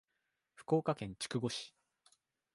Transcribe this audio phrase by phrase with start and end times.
[0.55, 1.75] 福岡県筑後市